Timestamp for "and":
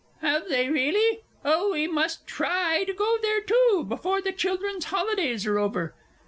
2.87-2.97